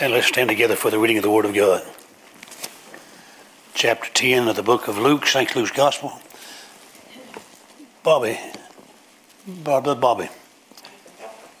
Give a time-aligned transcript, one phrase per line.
[0.00, 1.86] And let's stand together for the reading of the Word of God.
[3.74, 5.54] Chapter 10 of the book of Luke, St.
[5.54, 6.12] Luke's Gospel.
[8.02, 8.36] Bobby,
[9.46, 10.28] Brother Bobby,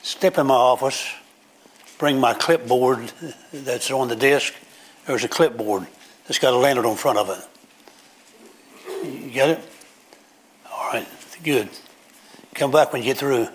[0.02, 1.14] step in my office,
[1.96, 3.12] bring my clipboard
[3.52, 4.52] that's on the desk.
[5.06, 5.86] There's a clipboard
[6.26, 9.06] that's got a lantern on front of it.
[9.06, 9.60] You get it?
[10.72, 11.06] All right,
[11.44, 11.68] good.
[12.54, 13.46] Come back when you get through.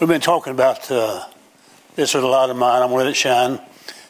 [0.00, 1.26] We've been talking about uh,
[1.94, 2.80] this a lot of mine.
[2.80, 3.60] I'm going to let it shine.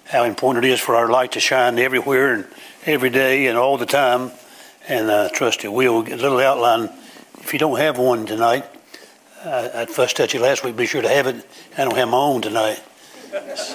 [0.04, 2.46] How important it is for our light to shine everywhere and
[2.86, 4.30] every day and all the time.
[4.86, 6.02] And uh, trust it will.
[6.02, 6.90] Get a little outline.
[7.40, 8.66] If you don't have one tonight,
[9.42, 10.76] uh, I first touched it last week.
[10.76, 11.44] Be sure to have it.
[11.76, 12.80] I don't have my own tonight,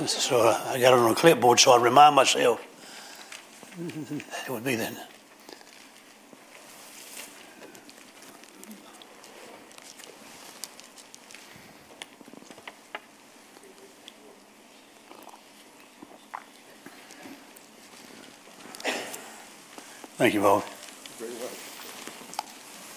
[0.08, 2.66] so I got it on a clipboard so I remind myself.
[4.48, 4.98] It would be then.
[20.18, 20.64] Thank you, Bob.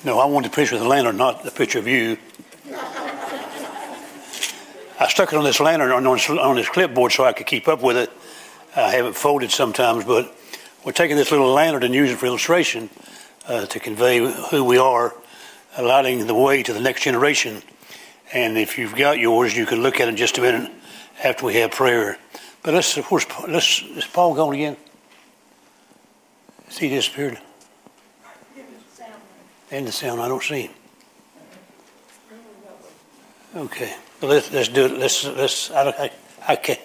[0.04, 2.16] No, I wanted a picture of the lantern, not a picture of you.
[5.00, 7.82] I stuck it on this lantern on, on this clipboard so I could keep up
[7.82, 8.12] with it.
[8.76, 10.32] I have it folded sometimes, but
[10.84, 12.88] we're taking this little lantern and using it for illustration
[13.48, 14.18] uh, to convey
[14.50, 15.12] who we are,
[15.76, 17.62] lighting the way to the next generation.
[18.32, 20.70] And if you've got yours, you can look at it in just a minute
[21.24, 22.16] after we have prayer.
[22.62, 24.76] But let's, of course, let's, is Paul going again?
[26.70, 27.38] He disappeared?
[29.70, 30.70] In the sound, I don't see him.
[33.56, 34.92] Okay, well, let's let's do it.
[34.92, 35.70] Let's let's.
[35.70, 36.10] I, I,
[36.46, 36.80] I can't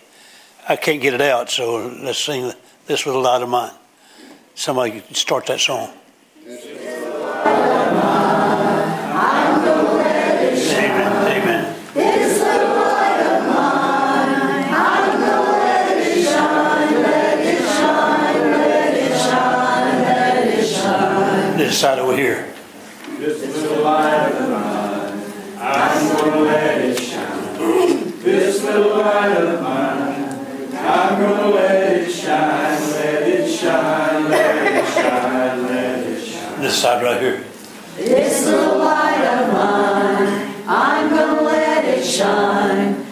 [0.67, 2.51] I can't get it out, so let's sing
[2.87, 3.73] this little light of mine.
[4.55, 5.93] Somebody start that song.
[21.73, 22.53] This side over here.
[23.17, 28.22] This little light of mine, I'm gonna let it shine.
[28.22, 34.94] This little light of mine, I'm gonna let it shine, let it shine, let it
[34.94, 36.61] shine, let it shine.
[36.61, 37.44] This side right here.
[37.97, 43.03] This little light of mine, I'm gonna let it shine.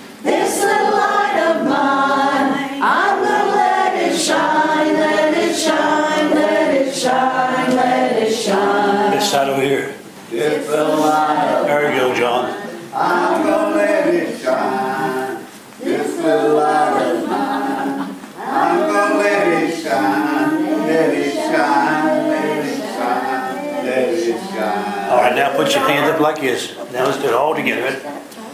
[10.81, 12.57] This light, There you go, John.
[12.91, 15.45] I'm gonna let it shine.
[15.79, 22.77] This little light of mine, I'm gonna let it shine, let it shine, let it
[22.95, 25.09] shine, let it shine.
[25.11, 26.75] All right, now put your hands up like this.
[26.91, 27.81] Now let's do it all together.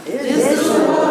[0.06, 1.07] Ready?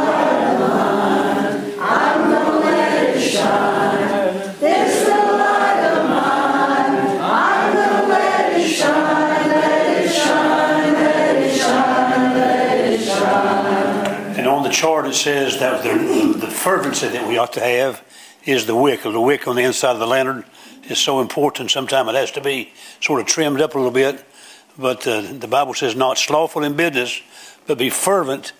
[14.86, 18.04] Chart it says that the, the fervency that we ought to have
[18.44, 19.02] is the wick.
[19.02, 20.44] The wick on the inside of the lantern
[20.84, 21.72] is so important.
[21.72, 24.24] Sometimes it has to be sort of trimmed up a little bit.
[24.78, 27.20] But uh, the Bible says, not slothful in business,
[27.66, 28.52] but be fervent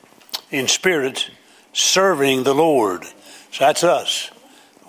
[0.50, 1.31] in spirit,
[1.72, 3.04] serving the Lord.
[3.53, 4.32] So that's us.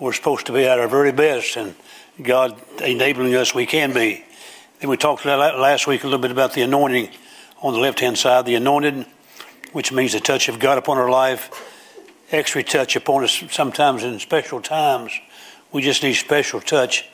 [0.00, 1.76] We're supposed to be at our very best, and
[2.20, 4.24] God enabling us, we can be.
[4.80, 7.10] Then we talked last week a little bit about the anointing
[7.62, 9.06] on the left hand side, the anointed,
[9.72, 11.50] which means the touch of God upon our life,
[12.30, 15.12] extra touch upon us sometimes in special times.
[15.72, 17.08] We just need special touch.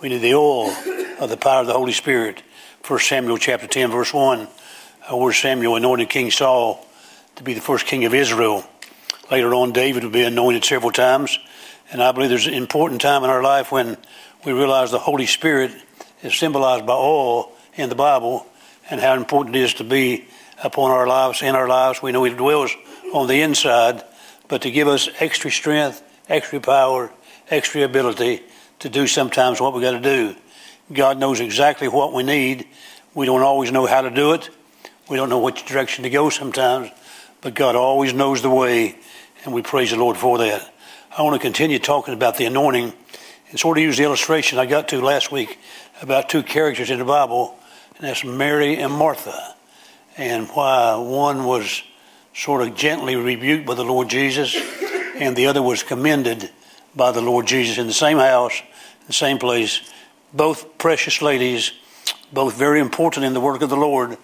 [0.00, 0.70] We need the oil
[1.18, 2.42] of the power of the Holy Spirit.
[2.86, 4.46] 1 Samuel chapter 10, verse 1,
[5.10, 6.86] uh, where Samuel anointed King Saul
[7.36, 8.64] to be the first king of Israel.
[9.30, 11.38] Later on, David would be anointed several times.
[11.90, 13.96] And I believe there's an important time in our life when
[14.44, 15.72] we realize the Holy Spirit
[16.22, 18.46] is symbolized by oil in the Bible
[18.90, 20.26] and how important it is to be
[20.62, 22.02] upon our lives, in our lives.
[22.02, 22.74] We know He dwells
[23.12, 24.04] on the inside,
[24.48, 27.10] but to give us extra strength, extra power,
[27.50, 28.42] extra ability
[28.80, 30.36] to do sometimes what we got to do.
[30.92, 32.66] God knows exactly what we need.
[33.14, 34.50] We don't always know how to do it.
[35.08, 36.90] We don't know which direction to go sometimes,
[37.40, 38.96] but God always knows the way,
[39.44, 40.72] and we praise the Lord for that.
[41.16, 42.92] I want to continue talking about the anointing
[43.50, 45.58] and sort of use the illustration I got to last week
[46.02, 47.56] about two characters in the Bible,
[47.96, 49.55] and that's Mary and Martha,
[50.16, 51.82] and why one was
[52.34, 54.56] sort of gently rebuked by the Lord Jesus,
[55.16, 56.50] and the other was commended
[56.94, 58.62] by the Lord Jesus in the same house,
[59.06, 59.80] the same place.
[60.32, 61.72] Both precious ladies,
[62.32, 64.16] both very important in the work of the Lord,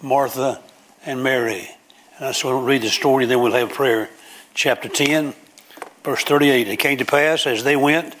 [0.00, 0.60] Martha
[1.04, 1.68] and Mary.
[2.16, 4.08] And I so will read the story, then we'll have prayer.
[4.54, 5.34] Chapter 10,
[6.04, 6.68] verse 38.
[6.68, 8.14] It came to pass as they went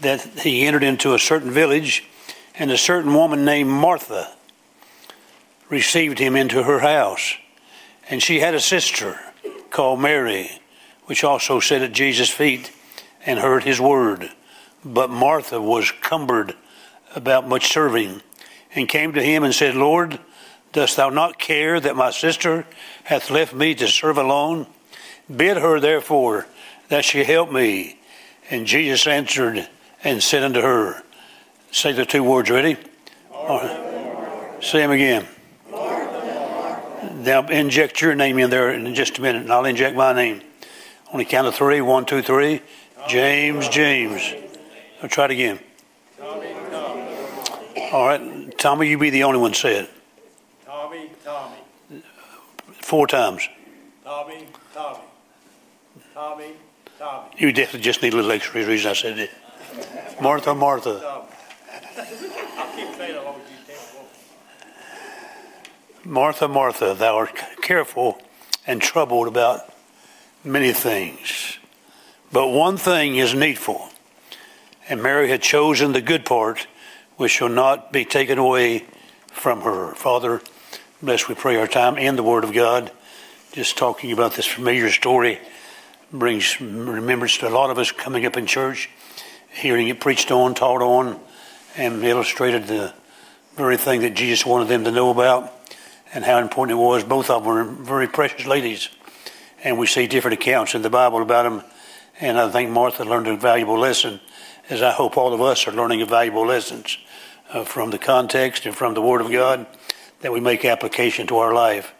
[0.00, 2.04] that he entered into a certain village,
[2.58, 4.32] and a certain woman named Martha
[5.70, 7.36] received him into her house.
[8.10, 9.18] And she had a sister
[9.70, 10.60] called Mary,
[11.06, 12.72] which also sat at Jesus' feet
[13.24, 14.30] and heard his word.
[14.84, 16.54] But Martha was cumbered
[17.14, 18.22] about much serving,
[18.74, 20.18] and came to him and said, Lord,
[20.72, 22.66] dost thou not care that my sister
[23.04, 24.66] hath left me to serve alone?
[25.34, 26.46] Bid her therefore
[26.88, 27.98] that she help me.
[28.48, 29.68] And Jesus answered
[30.02, 31.02] and said unto her,
[31.72, 32.76] Say the two words, ready?
[34.60, 35.26] Say them again.
[37.20, 40.40] Now inject your name in there in just a minute, and I'll inject my name.
[41.12, 41.80] On the count of three.
[41.80, 42.62] One, two, three.
[43.08, 44.32] James, James.
[45.02, 45.58] I'll try it again.
[46.18, 47.90] Tommy, Tommy.
[47.92, 49.90] All right, Tommy, you be the only one say it.
[50.64, 51.56] Tommy, Tommy,
[52.80, 53.48] Four times.
[54.04, 54.98] Tommy, Tommy,
[56.14, 56.52] Tommy,
[56.98, 59.30] Tommy, You definitely just need a little extra reason I said it.
[60.20, 61.00] Martha, Martha.
[61.00, 61.26] Tommy.
[62.56, 63.90] I'll keep saying it as long as you take it.
[66.04, 68.20] Martha, Martha, thou art careful
[68.66, 69.70] and troubled about
[70.42, 71.58] many things.
[72.32, 73.88] But one thing is needful.
[74.88, 76.66] And Mary had chosen the good part,
[77.16, 78.86] which shall not be taken away
[79.30, 79.92] from her.
[79.94, 80.40] Father,
[81.02, 82.90] bless we pray our time in the Word of God.
[83.52, 85.38] Just talking about this familiar story
[86.12, 88.88] brings remembrance to a lot of us coming up in church,
[89.50, 91.20] hearing it preached on, taught on,
[91.76, 92.94] and illustrated the
[93.54, 95.59] very thing that Jesus wanted them to know about
[96.12, 97.04] and how important it was.
[97.04, 98.88] Both of them were very precious ladies,
[99.62, 101.62] and we see different accounts in the Bible about them.
[102.20, 104.20] And I think Martha learned a valuable lesson,
[104.68, 106.98] as I hope all of us are learning a valuable lessons
[107.50, 109.66] uh, from the context and from the Word of God
[110.20, 111.92] that we make application to our life.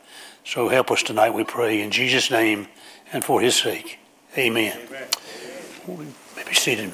[0.45, 2.69] So help us tonight, we pray, in Jesus' name
[3.13, 3.99] and for His sake.
[4.37, 4.79] Amen.
[4.89, 6.15] Amen.
[6.37, 6.93] May be seated.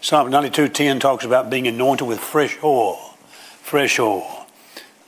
[0.00, 3.14] Psalm 92:10 talks about being anointed with fresh oil.
[3.62, 4.39] Fresh oil.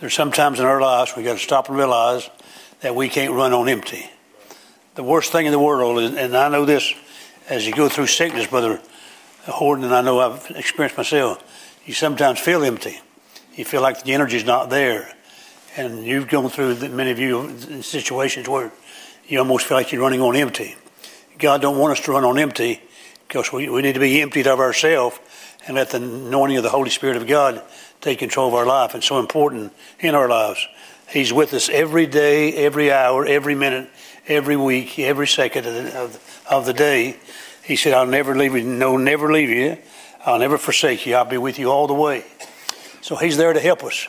[0.02, 2.28] There's sometimes in our lives we got to stop and realize
[2.80, 4.10] that we can't run on empty.
[4.96, 6.92] The worst thing in the world, is, and I know this
[7.48, 8.80] as you go through sickness, Brother
[9.44, 11.40] Horton, and I know I've experienced myself,
[11.86, 12.98] you sometimes feel empty.
[13.54, 15.08] You feel like the energy's not there.
[15.76, 18.72] And you've gone through, many of you, situations where
[19.28, 20.74] you almost feel like you're running on empty.
[21.38, 22.82] God don't want us to run on empty
[23.28, 25.20] because we, we need to be emptied of ourselves
[25.66, 27.62] and let the anointing of the Holy Spirit of God
[28.00, 28.94] take control of our life.
[28.94, 30.66] It's so important in our lives.
[31.08, 33.88] He's with us every day, every hour, every minute,
[34.26, 37.16] every week, every second of the, of, of the day.
[37.64, 38.64] He said, I'll never leave you.
[38.64, 39.78] No, never leave you.
[40.24, 41.14] I'll never forsake you.
[41.14, 42.24] I'll be with you all the way.
[43.00, 44.08] So he's there to help us.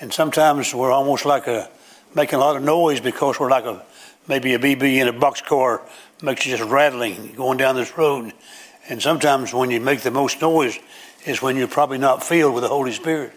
[0.00, 1.70] And sometimes we're almost like a
[2.14, 3.82] making a lot of noise because we're like a
[4.28, 5.80] maybe a BB in a boxcar
[6.22, 8.32] makes you just rattling going down this road.
[8.88, 10.78] And sometimes when you make the most noise
[11.24, 13.32] is when you're probably not filled with the Holy Spirit.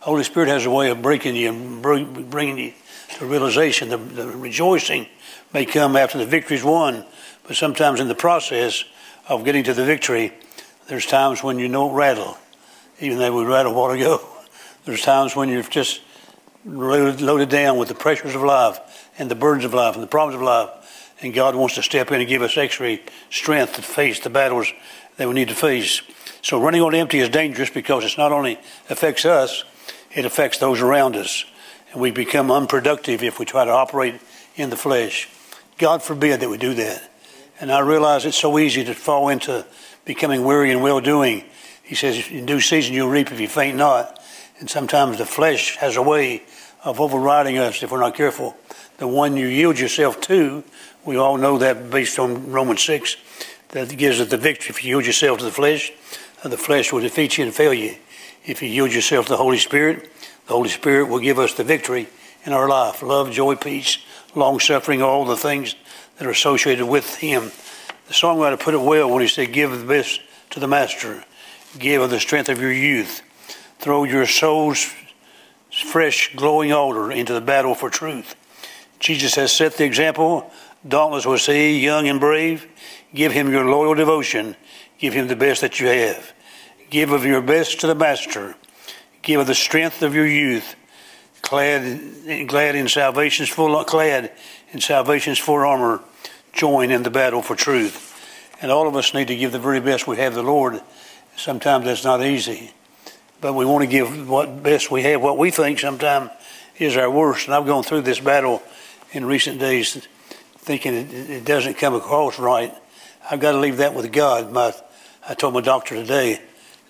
[0.00, 1.82] Holy Spirit has a way of breaking you and
[2.30, 2.72] bringing you
[3.18, 3.88] to realization.
[3.88, 5.06] The, the rejoicing
[5.52, 7.04] may come after the victory's won,
[7.46, 8.84] but sometimes in the process
[9.28, 10.32] of getting to the victory,
[10.86, 12.38] there's times when you don't rattle,
[13.00, 14.24] even though we rattled a while ago.
[14.84, 16.00] There's times when you're just
[16.64, 20.36] loaded down with the pressures of life and the burdens of life and the problems
[20.36, 20.70] of life.
[21.22, 22.98] And God wants to step in and give us extra
[23.30, 24.72] strength to face the battles
[25.16, 26.02] that we need to face.
[26.42, 28.58] So running on empty is dangerous because it not only
[28.90, 29.64] affects us,
[30.14, 31.44] it affects those around us.
[31.92, 34.20] And we become unproductive if we try to operate
[34.56, 35.28] in the flesh.
[35.78, 37.10] God forbid that we do that.
[37.60, 39.64] And I realize it's so easy to fall into
[40.04, 41.44] becoming weary and well doing.
[41.82, 44.20] He says, in due season you'll reap if you faint not.
[44.58, 46.42] And sometimes the flesh has a way
[46.84, 48.56] of overriding us if we're not careful.
[48.98, 50.64] The one you yield yourself to,
[51.06, 53.16] we all know that based on Romans 6,
[53.70, 54.70] that gives us the victory.
[54.70, 55.92] If you yield yourself to the flesh,
[56.42, 57.96] the flesh will defeat you and fail you.
[58.44, 60.10] If you yield yourself to the Holy Spirit,
[60.46, 62.08] the Holy Spirit will give us the victory
[62.44, 63.02] in our life.
[63.02, 63.98] Love, joy, peace,
[64.34, 65.74] long suffering, all the things
[66.18, 67.50] that are associated with Him.
[68.06, 70.20] The songwriter put it well when he said, Give the best
[70.50, 71.24] to the Master,
[71.78, 73.22] give of the strength of your youth.
[73.80, 74.92] Throw your soul's
[75.70, 78.36] fresh, glowing altar into the battle for truth.
[78.98, 80.50] Jesus has set the example.
[80.86, 82.66] Dauntless was he, young and brave.
[83.14, 84.56] Give him your loyal devotion.
[84.98, 86.32] Give him the best that you have.
[86.90, 88.54] Give of your best to the Master.
[89.22, 90.76] Give of the strength of your youth.
[91.42, 94.32] Clad, glad in salvation's full, clad
[94.72, 96.00] in salvation's full armor.
[96.52, 98.12] Join in the battle for truth.
[98.62, 100.80] And all of us need to give the very best we have the Lord.
[101.36, 102.72] Sometimes that's not easy
[103.40, 105.22] but we want to give what best we have.
[105.22, 106.30] What we think sometimes
[106.78, 107.46] is our worst.
[107.46, 108.62] And I've gone through this battle
[109.12, 110.06] in recent days
[110.66, 112.74] thinking it, it doesn't come across right.
[113.30, 114.52] I've got to leave that with God.
[114.52, 114.74] My,
[115.26, 116.40] I told my doctor today,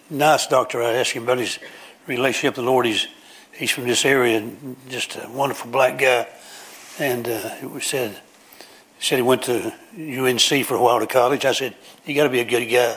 [0.09, 1.59] nice doctor, I asked him about his
[2.07, 2.87] relationship with the Lord.
[2.87, 3.07] He's,
[3.53, 6.27] he's from this area, and just a wonderful black guy.
[6.99, 8.13] And uh, said,
[8.99, 11.45] he said he went to UNC for a while to college.
[11.45, 12.97] I said, you got to be a good guy.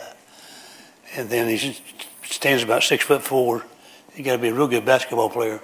[1.17, 1.77] And then he
[2.23, 3.65] stands about six foot four.
[4.15, 5.59] You got to be a real good basketball player.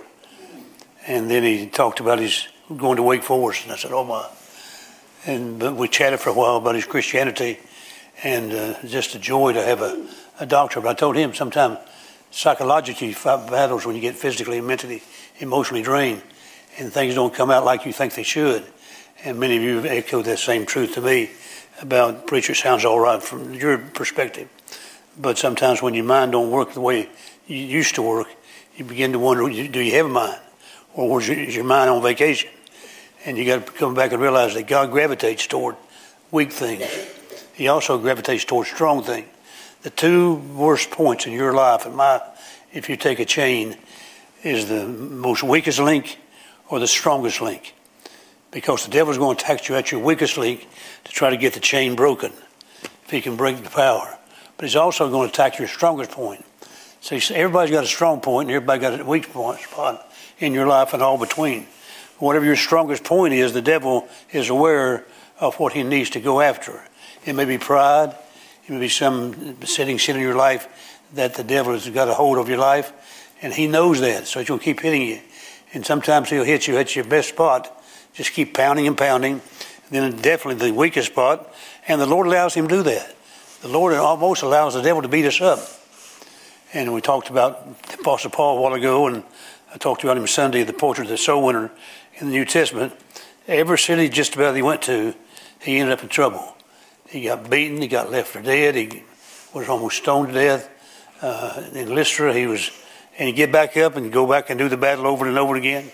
[1.07, 4.27] And then he talked about his going to Wake Forest, and I said, "Oh my!"
[5.25, 7.58] And we chatted for a while about his Christianity,
[8.24, 10.08] and uh, just a joy to have a,
[10.39, 10.82] a doctor.
[10.82, 11.79] But I told him sometimes
[12.29, 15.01] psychologically you fight battles when you get physically and mentally,
[15.39, 16.22] emotionally drained,
[16.77, 18.63] and things don't come out like you think they should.
[19.24, 21.32] And many of you have echoed that same truth to me
[21.82, 24.48] about preacher sounds all right from your perspective,
[25.17, 27.10] but sometimes when your mind don't work the way
[27.48, 28.27] you used to work,
[28.75, 30.39] you begin to wonder, do you have a mind?
[30.96, 32.50] or was your mind on vacation?
[33.25, 35.75] And you got to come back and realize that God gravitates toward
[36.32, 36.84] weak things.
[37.53, 39.27] He also gravitates toward strong things.
[39.82, 42.22] The two worst points in your life, and my,
[42.74, 43.77] if you take a chain,
[44.44, 46.20] is the most weakest link
[46.70, 47.74] or the strongest link.
[48.51, 50.67] Because the devil's going to attack you at your weakest link
[51.03, 52.32] to try to get the chain broken,
[52.82, 54.17] if he can break the power.
[54.58, 56.46] But he's also going to attack your strongest point.
[57.01, 60.67] So everybody's got a strong point, and everybody got a weak point spot in your
[60.67, 61.67] life and all between.
[62.17, 65.05] Whatever your strongest point is, the devil is aware
[65.39, 66.81] of what he needs to go after.
[67.25, 68.15] It may be pride,
[68.65, 72.13] it may be some setting sin in your life that the devil has got a
[72.13, 72.91] hold of your life,
[73.41, 75.19] and he knows that, so he'll keep hitting you.
[75.74, 77.84] And sometimes he'll hit you at your best spot.
[78.13, 79.41] Just keep pounding and pounding.
[79.91, 81.53] Then definitely the weakest spot,
[81.88, 83.15] and the Lord allows him to do that.
[83.62, 85.60] The Lord almost allows the devil to beat us up.
[86.74, 87.67] And we talked about
[88.00, 89.24] Apostle Paul a while ago, and
[89.74, 91.72] I talked about him Sunday, the portrait of the soul winner
[92.17, 92.93] in the New Testament.
[93.48, 95.13] Every city just about he went to,
[95.62, 96.55] he ended up in trouble.
[97.07, 99.03] He got beaten, he got left for dead, he
[99.53, 100.69] was almost stoned to death.
[101.22, 102.72] Uh, in Lystra, he was,
[103.17, 105.55] and he'd get back up and go back and do the battle over and over
[105.55, 105.89] again.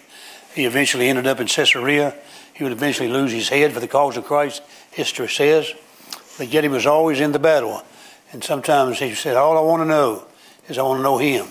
[0.56, 2.16] He eventually ended up in Caesarea.
[2.54, 4.62] He would eventually lose his head for the cause of Christ,
[4.92, 5.74] history says.
[6.38, 7.84] But yet he was always in the battle.
[8.32, 10.26] And sometimes he said, All I want to know
[10.68, 11.48] is I want to know him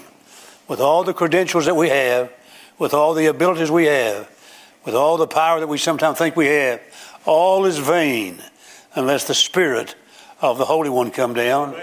[0.68, 2.32] with all the credentials that we have,
[2.78, 4.28] with all the abilities we have,
[4.90, 6.80] with all the power that we sometimes think we have,
[7.24, 8.42] all is vain
[8.96, 9.94] unless the Spirit
[10.40, 11.80] of the Holy One come down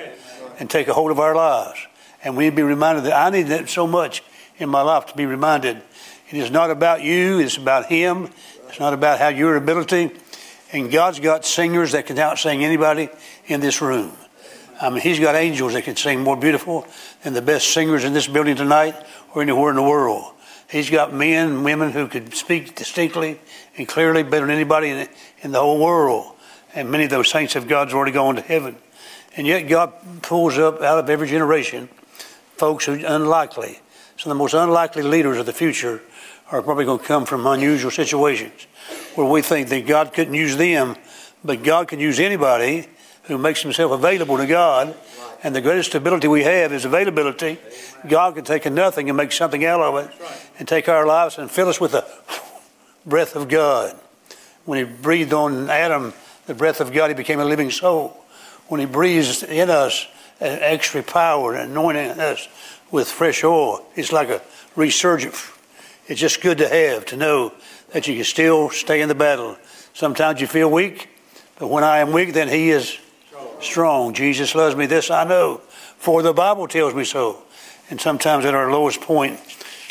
[0.60, 1.80] and take a hold of our lives.
[2.22, 4.24] And we need to be reminded that I need that so much
[4.58, 5.78] in my life to be reminded
[6.30, 8.30] it is not about you, it's about Him.
[8.68, 10.12] It's not about how your ability.
[10.74, 13.08] And God's got singers that can outsing anybody
[13.46, 14.12] in this room.
[14.82, 16.86] I mean, he's got angels that can sing more beautiful
[17.24, 18.96] than the best singers in this building tonight
[19.34, 20.34] or anywhere in the world.
[20.70, 23.40] He's got men and women who could speak distinctly
[23.78, 25.10] and clearly better than anybody in the,
[25.42, 26.34] in the whole world.
[26.76, 28.76] And many of those saints of God's already gone to heaven.
[29.38, 31.88] And yet God pulls up out of every generation
[32.58, 33.80] folks who are unlikely.
[34.18, 36.02] Some of the most unlikely leaders of the future
[36.52, 38.68] are probably going to come from unusual situations
[39.16, 40.96] where we think that God couldn't use them,
[41.44, 42.88] but God can use anybody
[43.24, 44.96] who makes himself available to God.
[45.44, 47.60] And the greatest ability we have is availability.
[48.08, 50.12] God can take a nothing and make something out of it
[50.58, 52.06] and take our lives and fill us with the
[53.06, 53.96] breath of God.
[54.66, 56.14] When he breathed on Adam
[56.48, 58.18] the breath of God, he became a living soul.
[58.68, 60.08] When he breathes in us
[60.40, 62.48] an extra power and anointing us
[62.92, 64.42] with fresh oil, it's like a
[64.76, 65.52] resurgence.
[66.08, 67.54] It's just good to have, to know
[67.92, 69.58] that you can still stay in the battle.
[69.94, 71.10] Sometimes you feel weak,
[71.60, 72.98] but when I am weak, then he is
[73.64, 74.14] strong.
[74.14, 74.86] Jesus loves me.
[74.86, 75.62] This I know,
[75.98, 77.42] for the Bible tells me so.
[77.90, 79.40] And sometimes at our lowest point,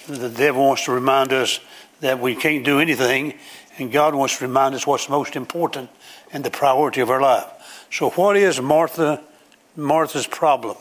[0.06, 1.61] the devil wants to remind us
[2.00, 3.35] that we can't do anything,
[3.78, 5.90] and God wants to remind us what's most important
[6.32, 7.46] and the priority of our life.
[7.90, 9.23] So, what is Martha
[9.76, 10.76] Martha's problem?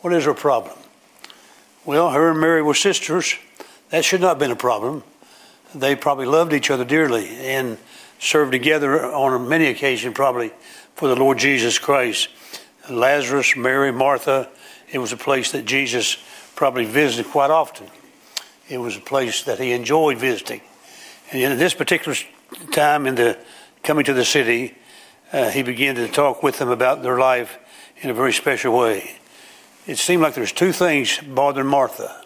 [0.00, 0.76] What is her problem?
[1.84, 3.36] Well, her and Mary were sisters.
[3.90, 5.04] That should not have been a problem.
[5.74, 7.78] They probably loved each other dearly and
[8.18, 10.52] served together on many occasions, probably
[10.96, 12.28] for the Lord Jesus Christ.
[12.90, 14.48] Lazarus, Mary, Martha,
[14.90, 16.16] it was a place that Jesus
[16.54, 17.86] probably visited quite often.
[18.68, 20.62] It was a place that he enjoyed visiting.
[21.30, 22.16] And in this particular
[22.72, 23.38] time in the
[23.82, 24.74] coming to the city,
[25.32, 27.58] uh, he began to talk with them about their life
[28.00, 29.18] in a very special way.
[29.86, 32.24] It seemed like there's two things bothering Martha.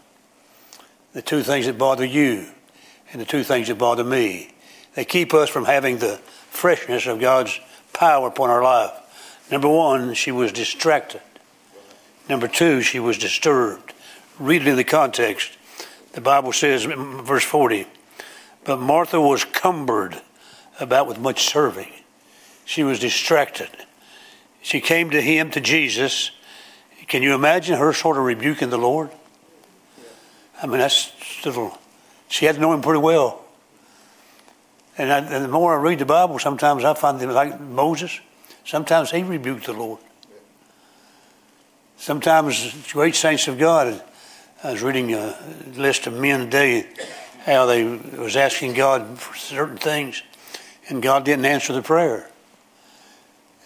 [1.12, 2.46] The two things that bother you
[3.12, 4.54] and the two things that bother me.
[4.94, 7.58] They keep us from having the freshness of God's
[8.00, 8.92] power upon her life.
[9.50, 11.21] Number one, she was distracted.
[12.30, 13.92] Number two, she was disturbed.
[14.38, 15.52] Read it in the context.
[16.14, 17.87] The Bible says, verse 40,
[18.64, 20.19] but Martha was cumbered
[20.80, 21.92] about with much serving.
[22.64, 23.69] She was distracted.
[24.62, 26.30] She came to him, to Jesus.
[27.07, 29.11] Can you imagine her sort of rebuking the Lord?
[30.62, 31.12] I mean, that's
[31.45, 31.76] little.
[32.28, 33.45] She had to know him pretty well.
[35.00, 38.21] And, I, and the more I read the Bible, sometimes I find them like Moses,
[38.66, 39.99] sometimes he rebuked the Lord.
[41.97, 44.02] Sometimes great saints of God.
[44.62, 45.38] I was reading a
[45.75, 46.87] list of men today,
[47.47, 50.23] how they was asking God for certain things,
[50.90, 52.28] and God didn't answer the prayer.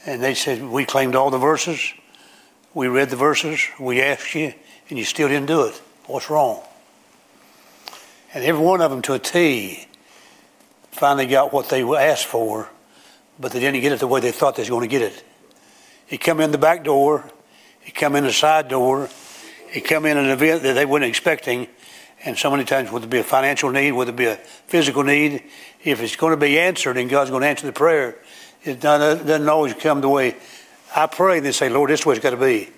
[0.06, 1.94] And they said, "We claimed all the verses,
[2.74, 4.54] we read the verses, we asked you,
[4.88, 5.82] and you still didn't do it.
[6.06, 6.62] What's wrong?"
[8.32, 9.88] And every one of them, to a T,
[10.94, 12.68] finally got what they asked for,
[13.38, 15.24] but they didn't get it the way they thought they was going to get it.
[16.06, 17.28] He come in the back door,
[17.80, 19.08] he come in the side door,
[19.70, 21.66] he come in an event that they weren't expecting,
[22.24, 25.02] and so many times, whether it be a financial need, whether it be a physical
[25.02, 25.42] need,
[25.82, 28.16] if it's going to be answered and God's going to answer the prayer,
[28.62, 30.36] it doesn't always come the way
[30.94, 32.70] I pray and they say, Lord, this is what it's got to be.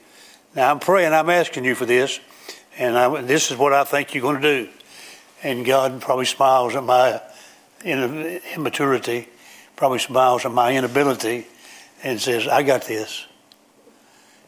[0.54, 2.18] Now I'm praying, I'm asking you for this,
[2.78, 4.70] and I, this is what I think you're going to do.
[5.42, 7.20] And God probably smiles at my
[7.86, 9.28] immaturity,
[9.76, 11.46] probably smiles at my inability,
[12.02, 13.26] and says, I got this.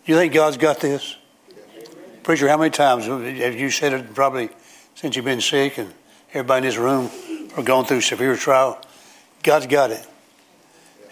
[0.05, 1.17] You think God's got this?
[2.23, 4.51] Preacher, how many times have you said it probably
[4.95, 5.93] since you've been sick and
[6.31, 7.11] everybody in this room
[7.57, 8.81] are going through severe trial?
[9.43, 10.07] God's got it.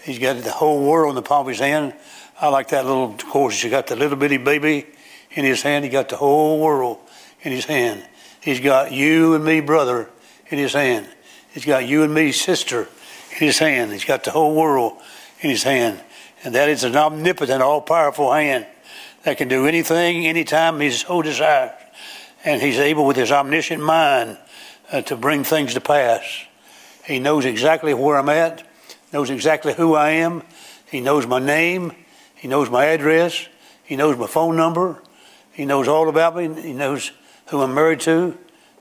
[0.02, 1.94] He's got the whole world in the palm of his hand.
[2.40, 3.62] I like that little course.
[3.62, 4.86] He got the little bitty baby
[5.30, 5.84] in his hand.
[5.84, 6.98] He got the whole world
[7.42, 8.06] in his hand.
[8.40, 10.10] He's got you and me, brother,
[10.48, 11.08] in his hand.
[11.56, 12.86] He's got you and me, sister,
[13.32, 13.90] in his hand.
[13.90, 15.00] He's got the whole world
[15.40, 15.98] in his hand.
[16.44, 18.66] And that is an omnipotent, all powerful hand
[19.22, 21.72] that can do anything, anytime he so desires.
[22.44, 24.36] And he's able, with his omniscient mind,
[24.92, 26.44] uh, to bring things to pass.
[27.06, 28.62] He knows exactly where I'm at,
[29.10, 30.42] knows exactly who I am.
[30.90, 31.92] He knows my name.
[32.34, 33.48] He knows my address.
[33.82, 35.02] He knows my phone number.
[35.52, 36.52] He knows all about me.
[36.60, 37.12] He knows
[37.46, 38.36] who I'm married to.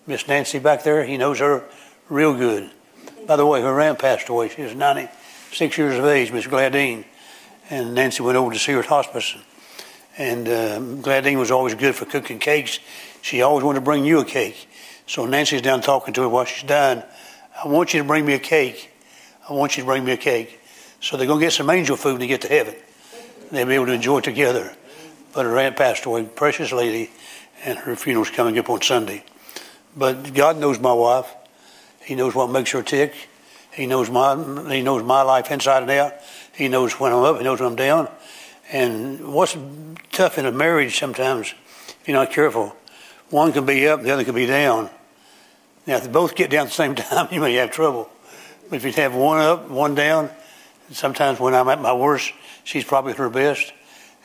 [0.07, 1.63] Miss Nancy back there, he knows her
[2.09, 2.71] real good.
[3.27, 4.49] By the way, her aunt passed away.
[4.49, 7.05] She was 96 years of age, Miss Gladine.
[7.69, 9.35] And Nancy went over to see her at hospice.
[10.17, 12.79] And uh, Gladine was always good for cooking cakes.
[13.21, 14.69] She always wanted to bring you a cake.
[15.07, 17.03] So Nancy's down talking to her while she's dying.
[17.63, 18.91] I want you to bring me a cake.
[19.49, 20.59] I want you to bring me a cake.
[21.01, 22.75] So they're going to get some angel food they get to heaven.
[23.51, 24.75] They'll be able to enjoy it together.
[25.33, 27.11] But her aunt passed away, precious lady,
[27.63, 29.23] and her funeral's coming up on Sunday.
[29.95, 31.33] But God knows my wife.
[32.05, 33.13] He knows what makes her tick.
[33.73, 34.35] He knows my
[34.73, 36.13] He knows my life inside and out.
[36.53, 37.37] He knows when I'm up.
[37.37, 38.09] He knows when I'm down.
[38.71, 39.57] And what's
[40.11, 41.53] tough in a marriage sometimes,
[42.01, 42.75] if you're not careful,
[43.29, 44.89] one can be up, the other can be down.
[45.85, 48.09] Now, if they both get down at the same time, you may have trouble.
[48.69, 50.29] But if you have one up, one down,
[50.91, 53.73] sometimes when I'm at my worst, she's probably at her best.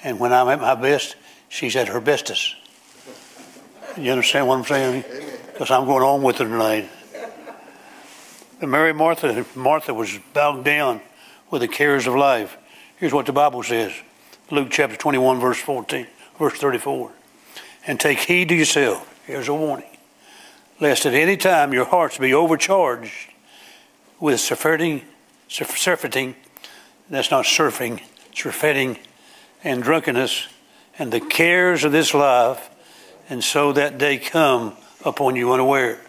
[0.02, 1.16] And when I'm at my best,
[1.48, 2.54] she's at her bestest.
[3.98, 5.04] You understand what I'm saying?
[5.52, 6.88] Because I'm going on with her tonight.
[8.66, 11.00] Mary Martha, Martha was bowed down
[11.50, 12.56] with the cares of life.
[12.96, 13.92] Here's what the Bible says.
[14.50, 16.06] Luke chapter 21, verse 14,
[16.38, 17.10] verse 34.
[17.86, 19.08] And take heed to yourself.
[19.26, 19.86] Here's a warning.
[20.80, 23.30] Lest at any time your hearts be overcharged
[24.18, 25.02] with surfeiting,
[25.48, 26.34] surfeiting,
[27.08, 28.02] that's not surfing,
[28.34, 28.98] surfeiting
[29.64, 30.46] and drunkenness
[30.98, 32.70] and the cares of this life,
[33.28, 36.00] and so that day come upon you unaware.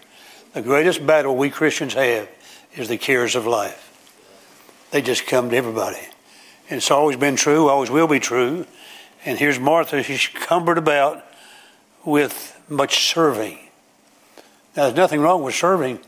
[0.54, 2.28] The greatest battle we Christians have
[2.75, 3.88] is the cares of life.
[4.91, 5.99] They just come to everybody.
[6.69, 8.65] And it's always been true, always will be true.
[9.25, 11.25] And here's Martha, she's cumbered about
[12.05, 13.57] with much serving.
[14.75, 15.99] Now, there's nothing wrong with serving.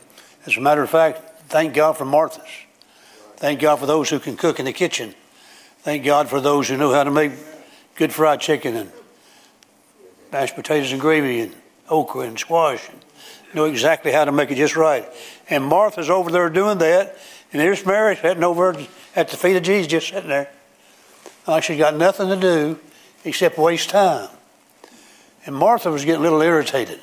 [0.46, 2.48] As a matter of fact, thank God for Marthas.
[3.36, 5.14] Thank God for those who can cook in the kitchen.
[5.80, 7.32] Thank God for those who know how to make
[7.94, 8.90] good fried chicken and
[10.32, 11.54] mashed potatoes and gravy and
[11.88, 13.03] okra and squash and
[13.54, 15.06] know exactly how to make it just right.
[15.48, 17.16] And Martha's over there doing that,
[17.52, 18.76] and there's Mary sitting over
[19.14, 20.50] at the feet of Jesus, just sitting there.
[21.46, 22.78] Like she's got nothing to do
[23.24, 24.28] except waste time.
[25.46, 27.00] And Martha was getting a little irritated.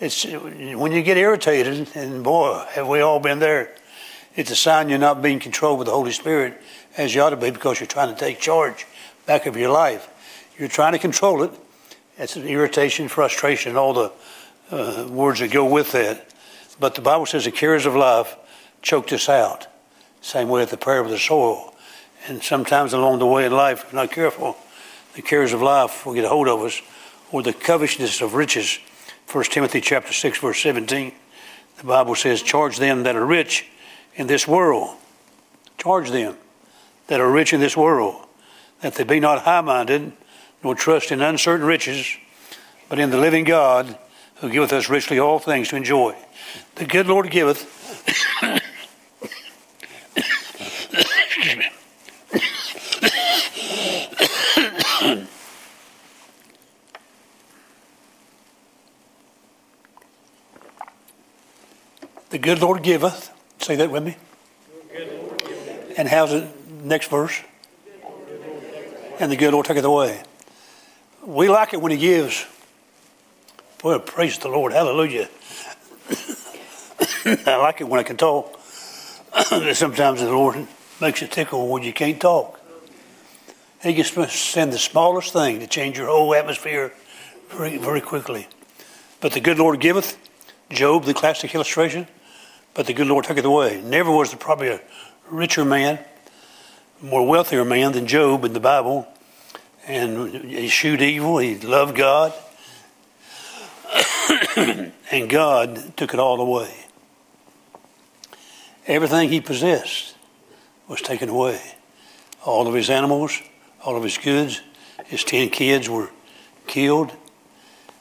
[0.00, 3.74] It's when you get irritated, and boy, have we all been there.
[4.34, 6.60] It's a sign you're not being controlled with the Holy Spirit
[6.96, 8.86] as you ought to be because you're trying to take charge
[9.26, 10.08] back of your life.
[10.58, 11.52] You're trying to control it.
[12.18, 14.12] It's an irritation, frustration, all the
[14.70, 16.32] uh, words that go with that.
[16.80, 18.36] But the Bible says the cares of life
[18.82, 19.66] choked us out.
[20.20, 21.74] Same way with the prayer of the soil.
[22.26, 24.56] And sometimes along the way in life, if not careful,
[25.14, 26.80] the cares of life will get a hold of us,
[27.30, 28.78] or the covetousness of riches.
[29.30, 31.12] 1 Timothy chapter 6, verse 17.
[31.78, 33.66] The Bible says, Charge them that are rich
[34.14, 34.96] in this world.
[35.76, 36.36] charge them
[37.08, 38.26] that are rich in this world,
[38.80, 40.12] that they be not high minded,
[40.62, 42.16] nor trust in uncertain riches,
[42.88, 43.98] but in the living God,
[44.36, 46.14] who giveth us richly all things to enjoy.
[46.76, 47.70] The good Lord giveth.
[62.30, 63.30] The good Lord giveth.
[63.60, 64.16] Say that with me.
[65.96, 66.50] And how's it?
[66.82, 67.40] Next verse.
[69.20, 70.20] And the good Lord taketh away.
[71.24, 72.44] We like it when He gives.
[73.84, 74.72] Well, praise the Lord.
[74.72, 75.28] Hallelujah.
[77.46, 78.58] I like it when I can talk.
[79.74, 80.66] Sometimes the Lord
[81.02, 82.58] makes you tickle when you can't talk.
[83.82, 86.94] He can send the smallest thing to change your whole atmosphere
[87.50, 88.48] very, very quickly.
[89.20, 90.16] But the good Lord giveth.
[90.70, 92.06] Job, the classic illustration.
[92.72, 93.82] But the good Lord taketh away.
[93.82, 94.80] Never was there probably a
[95.28, 95.98] richer man,
[97.02, 99.06] more wealthier man than Job in the Bible.
[99.86, 101.36] And he shewed evil.
[101.36, 102.32] He loved God.
[105.10, 106.72] and God took it all away.
[108.86, 110.14] Everything he possessed
[110.88, 111.60] was taken away.
[112.44, 113.40] All of his animals,
[113.82, 114.60] all of his goods,
[115.06, 116.10] his ten kids were
[116.66, 117.12] killed.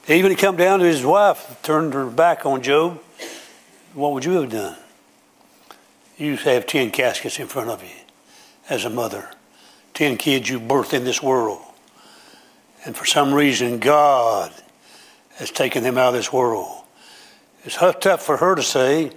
[0.07, 3.01] Even he come down to his wife, turned her back on Job.
[3.93, 4.77] What would you have done?
[6.17, 7.95] You have ten caskets in front of you
[8.69, 9.29] as a mother,
[9.93, 11.61] ten kids you birthed in this world.
[12.85, 14.53] And for some reason, God
[15.35, 16.83] has taken them out of this world.
[17.65, 19.11] It's tough for her to say,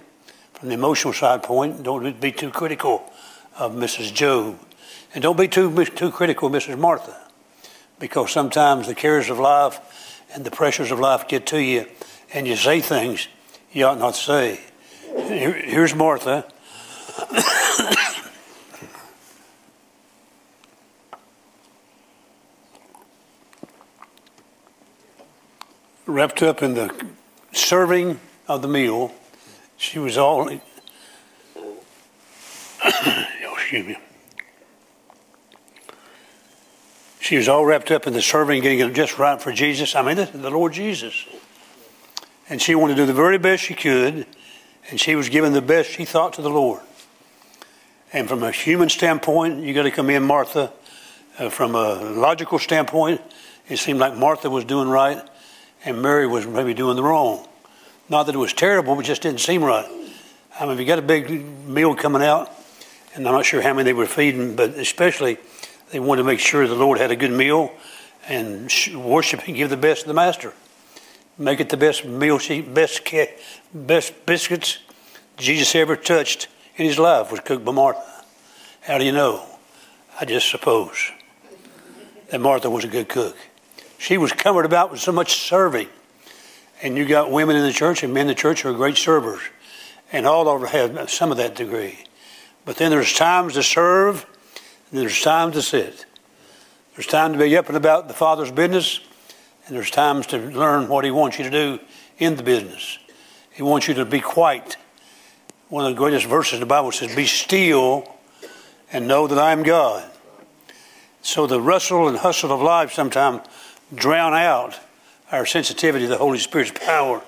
[0.53, 3.11] from the emotional side point, don't be too critical
[3.57, 4.13] of Mrs.
[4.13, 4.57] Job.
[5.13, 6.77] And don't be too, too critical of Mrs.
[6.77, 7.15] Martha,
[7.99, 11.85] because sometimes the cares of life and the pressures of life get to you,
[12.33, 13.27] and you say things
[13.71, 14.59] you ought not say.
[15.15, 16.45] Here's Martha.
[26.07, 26.89] Wrapped up in the
[27.51, 29.13] serving of the meal,
[29.75, 30.49] she was all.
[32.81, 33.97] excuse me.
[37.19, 39.95] She was all wrapped up in the serving, getting it just right for Jesus.
[39.95, 41.25] I mean, the Lord Jesus.
[42.47, 44.25] And she wanted to do the very best she could,
[44.89, 46.79] and she was giving the best she thought to the Lord.
[48.13, 50.71] And from a human standpoint, you got to come in, Martha.
[51.37, 53.19] Uh, from a logical standpoint,
[53.67, 55.21] it seemed like Martha was doing right,
[55.87, 57.47] and Mary was maybe doing the wrong.
[58.09, 59.85] Not that it was terrible, but just didn't seem right.
[60.59, 61.29] I mean, if you got a big
[61.65, 62.51] meal coming out,
[63.15, 65.37] and I'm not sure how many they were feeding, but especially
[65.91, 67.71] they wanted to make sure the Lord had a good meal
[68.27, 70.53] and worship and give the best to the Master.
[71.37, 72.37] Make it the best meal,
[72.73, 73.09] best
[73.73, 74.79] best biscuits
[75.37, 78.23] Jesus ever touched in his life was cooked by Martha.
[78.81, 79.45] How do you know?
[80.19, 81.11] I just suppose
[82.29, 83.37] that Martha was a good cook.
[83.97, 85.89] She was covered about with so much serving
[86.81, 88.97] and you got women in the church and men in the church who are great
[88.97, 89.41] servers.
[90.11, 91.99] And all of them have some of that degree.
[92.65, 94.25] But then there's times to serve,
[94.91, 96.05] and there's times to sit.
[96.95, 99.01] There's time to be up and about the Father's business,
[99.65, 101.79] and there's times to learn what He wants you to do
[102.17, 102.99] in the business.
[103.51, 104.77] He wants you to be quiet.
[105.69, 108.15] One of the greatest verses in the Bible says, Be still
[108.91, 110.09] and know that I am God.
[111.21, 113.45] So the rustle and hustle of life sometimes
[113.93, 114.79] drown out
[115.31, 117.21] our sensitivity to the Holy Spirit's power.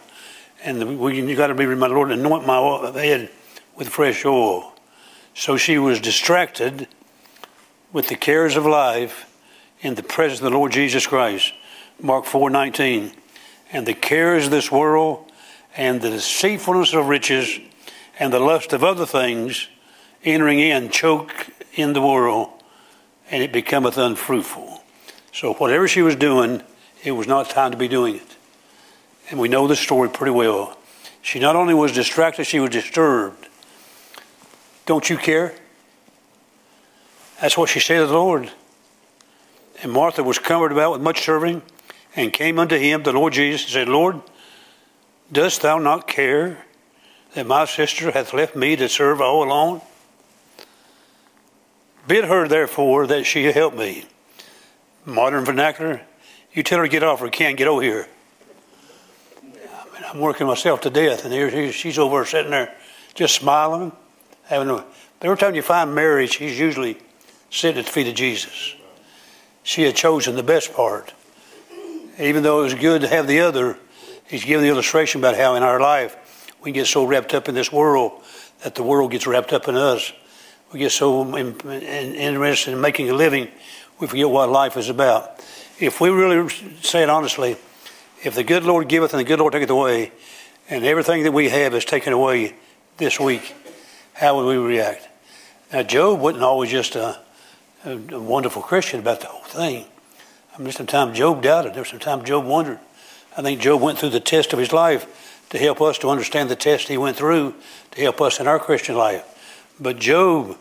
[0.63, 3.29] And we, you got to be reminded, Lord, anoint my head
[3.75, 4.73] with fresh oil.
[5.33, 6.87] So she was distracted
[7.93, 9.25] with the cares of life
[9.81, 11.53] in the presence of the Lord Jesus Christ.
[12.01, 13.13] Mark 4:19.
[13.71, 15.31] And the cares of this world
[15.77, 17.59] and the deceitfulness of riches
[18.17, 19.67] and the lust of other things
[20.23, 22.49] entering in choke in the world
[23.31, 24.78] and it becometh unfruitful.
[25.31, 26.63] So whatever she was doing,
[27.03, 28.37] it was not time to be doing it.
[29.29, 30.77] And we know the story pretty well.
[31.21, 33.47] She not only was distracted, she was disturbed.
[34.85, 35.53] Don't you care?
[37.39, 38.51] That's what she said to the Lord.
[39.81, 41.61] And Martha was covered about with much serving
[42.15, 44.21] and came unto him, the Lord Jesus, and said, Lord,
[45.31, 46.65] dost thou not care
[47.35, 49.81] that my sister hath left me to serve all alone?
[52.07, 54.05] Bid her, therefore, that she help me.
[55.09, 56.01] Modern vernacular,
[56.53, 58.07] you tell her to get off or can't get over here.
[59.37, 62.75] I mean, I'm working myself to death, and here she's over sitting there
[63.13, 63.91] just smiling.
[64.45, 64.85] Having a,
[65.21, 66.97] every time you find Mary, she's usually
[67.49, 68.75] sitting at the feet of Jesus.
[69.63, 71.13] She had chosen the best part.
[72.17, 73.77] Even though it was good to have the other,
[74.27, 77.55] he's giving the illustration about how in our life we get so wrapped up in
[77.55, 78.23] this world
[78.63, 80.11] that the world gets wrapped up in us.
[80.73, 83.47] We get so in, in, interested in making a living,
[83.99, 85.43] we forget what life is about.
[85.79, 86.49] If we really
[86.81, 87.57] say it honestly,
[88.23, 90.11] if the good Lord giveth and the good Lord taketh away,
[90.69, 92.55] and everything that we have is taken away
[92.97, 93.55] this week,
[94.13, 95.07] how would we react?
[95.71, 97.19] Now, Job wasn't always just a,
[97.85, 99.85] a, a wonderful Christian about the whole thing.
[100.55, 101.73] I mean, sometimes Job doubted.
[101.73, 102.79] There was some Job wondered.
[103.37, 106.49] I think Job went through the test of his life to help us to understand
[106.49, 107.55] the test he went through
[107.91, 109.23] to help us in our Christian life.
[109.79, 110.57] But Job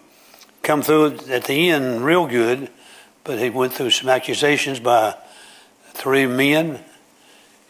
[0.62, 2.70] come through at the end real good,
[3.28, 5.14] but he went through some accusations by
[5.92, 6.82] three men.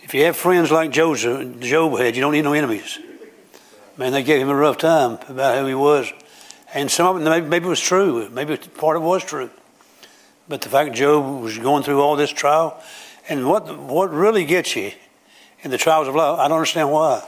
[0.02, 3.00] If you have friends like Joseph, Job had, you don't need no enemies.
[3.96, 6.12] Man, they gave him a rough time about who he was.
[6.72, 8.28] And some of maybe, maybe it was true.
[8.30, 9.50] Maybe part of it was true.
[10.48, 12.80] But the fact Job was going through all this trial,
[13.28, 14.92] and what what really gets you
[15.62, 17.24] in the trials of life, I don't understand why.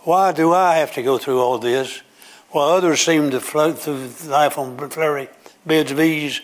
[0.00, 2.02] Why do I have to go through all this
[2.50, 5.30] while others seem to float through life on flurry
[5.64, 6.42] beds of ease?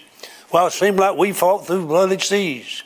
[0.52, 2.82] Well, it seemed like we fought through bloody seas.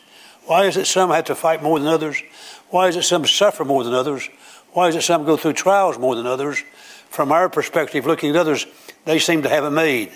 [0.46, 2.22] Why is it some have to fight more than others?
[2.68, 4.28] Why is it some suffer more than others?
[4.72, 6.62] Why is it some go through trials more than others?
[7.08, 8.66] From our perspective, looking at others,
[9.04, 10.12] they seem to have it made.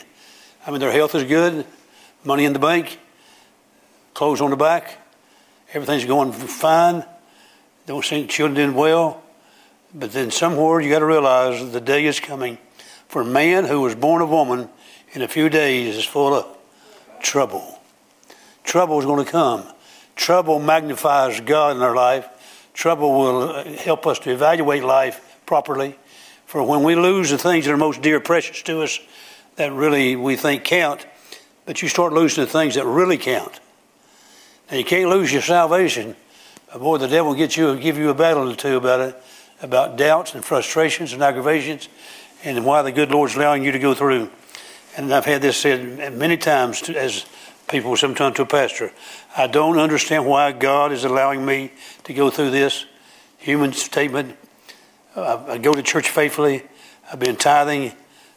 [0.66, 1.64] I mean, their health is good,
[2.24, 2.98] money in the bank,
[4.12, 4.98] clothes on the back,
[5.72, 7.04] everything's going fine.
[7.86, 9.22] Don't seem children doing well.
[9.94, 12.58] But then somewhere you got to realize that the day is coming
[13.06, 14.68] for a man who was born of woman
[15.12, 16.57] in a few days is full of
[17.22, 17.78] trouble.
[18.64, 19.64] Trouble is going to come.
[20.16, 22.28] Trouble magnifies God in our life.
[22.74, 25.96] Trouble will uh, help us to evaluate life properly.
[26.46, 28.98] For when we lose the things that are most dear, precious to us,
[29.56, 31.06] that really we think count,
[31.66, 33.60] but you start losing the things that really count.
[34.70, 36.14] And you can't lose your salvation.
[36.72, 39.22] But boy, the devil will get you, give you a battle or two about it,
[39.62, 41.88] about doubts and frustrations and aggravations,
[42.44, 44.30] and why the good Lord's allowing you to go through.
[44.98, 47.24] And I've had this said many times to, as
[47.68, 48.90] people, sometimes to a pastor.
[49.36, 51.70] I don't understand why God is allowing me
[52.02, 52.84] to go through this
[53.38, 54.36] human statement.
[55.14, 56.64] I, I go to church faithfully.
[57.12, 57.92] I've been tithing.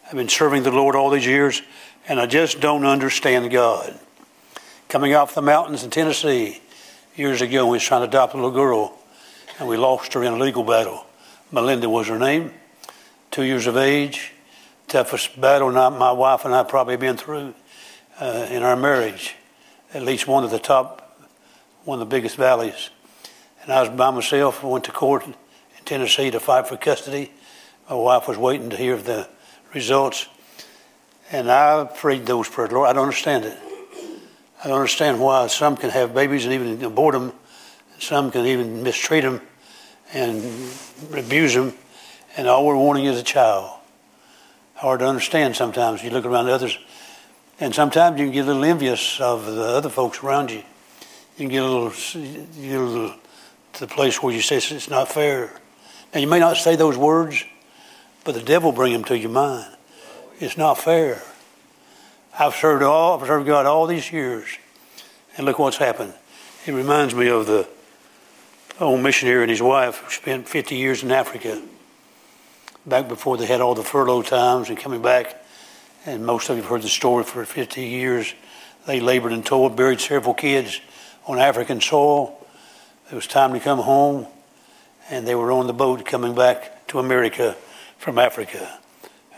[0.06, 1.62] I've been serving the Lord all these years,
[2.06, 3.98] and I just don't understand God.
[4.88, 6.62] Coming off the mountains in Tennessee
[7.16, 8.96] years ago, we was trying to adopt a little girl,
[9.58, 11.06] and we lost her in a legal battle.
[11.50, 12.52] Melinda was her name,
[13.32, 14.32] two years of age,
[14.92, 17.54] toughest battle not my wife and I probably been through
[18.20, 19.34] uh, in our marriage.
[19.94, 21.18] At least one of the top,
[21.84, 22.90] one of the biggest valleys.
[23.62, 24.62] And I was by myself.
[24.62, 25.34] I went to court in
[25.86, 27.32] Tennessee to fight for custody.
[27.88, 29.30] My wife was waiting to hear the
[29.72, 30.28] results.
[31.30, 32.72] And I prayed those prayers.
[32.72, 33.56] Lord, I don't understand it.
[34.62, 37.32] I don't understand why some can have babies and even abort them.
[37.98, 39.40] Some can even mistreat them
[40.12, 40.44] and
[41.16, 41.72] abuse them.
[42.36, 43.78] And all we're wanting is a child.
[44.82, 46.02] Hard to understand sometimes.
[46.02, 46.76] You look around others
[47.60, 50.56] and sometimes you can get a little envious of the other folks around you.
[50.56, 50.64] You
[51.36, 53.14] can get a little, you get a little
[53.74, 55.52] to the place where you say it's not fair.
[56.12, 57.44] Now you may not say those words,
[58.24, 59.72] but the devil bring them to your mind.
[60.40, 61.22] It's not fair.
[62.36, 64.48] I've served all, I've served God all these years,
[65.36, 66.12] and look what's happened.
[66.66, 67.68] It reminds me of the
[68.80, 71.62] old missionary and his wife who spent 50 years in Africa,
[72.86, 75.42] back before they had all the furlough times and coming back
[76.04, 78.34] and most of you have heard the story for 50 years.
[78.86, 80.80] They labored and toiled, buried several kids
[81.26, 82.44] on African soil.
[83.10, 84.26] It was time to come home,
[85.10, 87.56] and they were on the boat coming back to America
[87.98, 88.80] from Africa.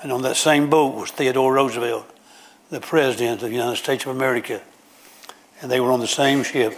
[0.03, 2.11] And on that same boat was Theodore Roosevelt,
[2.71, 4.63] the President of the United States of America.
[5.61, 6.73] And they were on the same ship.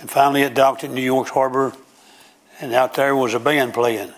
[0.00, 1.74] And finally, it docked at New York's harbor,
[2.60, 4.12] and out there was a band playing.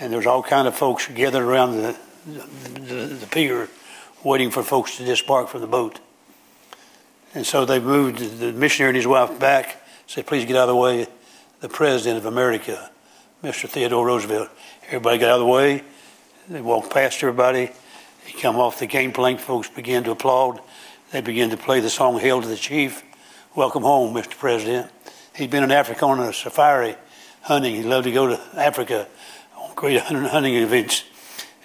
[0.00, 3.68] And there was all kind of folks gathered around the the, the, pier
[4.22, 6.00] waiting for folks to disembark from the boat.
[7.34, 10.68] And so they moved the missionary and his wife back, said, please get out of
[10.68, 11.06] the way.
[11.60, 12.90] The President of America,
[13.42, 13.68] Mr.
[13.68, 14.48] Theodore Roosevelt.
[14.86, 15.82] Everybody got out of the way.
[16.48, 17.70] They walked past everybody.
[18.24, 19.40] He come off the game gangplank.
[19.40, 20.60] Folks began to applaud.
[21.12, 23.02] They began to play the song Hail to the Chief.
[23.54, 24.38] Welcome home, Mr.
[24.38, 24.90] President.
[25.34, 26.96] He'd been in Africa on a safari
[27.42, 27.74] hunting.
[27.74, 29.08] He loved to go to Africa
[29.78, 31.04] great hunting events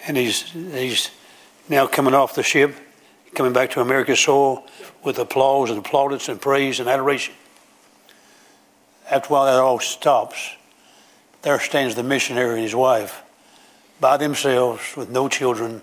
[0.06, 1.10] and he's he's
[1.68, 2.76] now coming off the ship,
[3.34, 4.64] coming back to America's soil
[5.04, 7.34] with applause and plaudits and praise and adoration.
[9.10, 10.56] After a while, that all stops.
[11.42, 13.24] There stands the missionary and his wife
[14.00, 15.82] by themselves with no children,